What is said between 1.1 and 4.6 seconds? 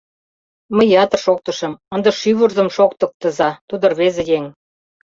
шоктышым, ынде шӱвырзым шоктыктыза: тудо рвезе еҥ.